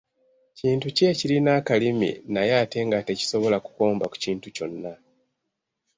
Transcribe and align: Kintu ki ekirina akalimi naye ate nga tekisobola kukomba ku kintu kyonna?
Kintu 0.59 0.87
ki 0.95 1.03
ekirina 1.11 1.49
akalimi 1.59 2.09
naye 2.33 2.53
ate 2.63 2.79
nga 2.85 2.99
tekisobola 3.07 3.57
kukomba 3.65 4.05
ku 4.11 4.17
kintu 4.23 4.47
kyonna? 4.55 4.93